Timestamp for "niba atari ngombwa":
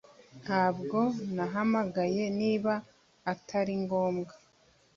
2.39-4.33